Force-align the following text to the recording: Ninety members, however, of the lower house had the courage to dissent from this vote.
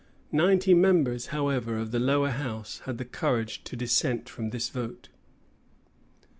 Ninety 0.31 0.73
members, 0.73 1.27
however, 1.27 1.77
of 1.77 1.91
the 1.91 1.99
lower 1.99 2.31
house 2.31 2.79
had 2.85 2.97
the 2.97 3.05
courage 3.05 3.63
to 3.65 3.75
dissent 3.75 4.27
from 4.29 4.49
this 4.49 4.67
vote. 4.69 5.09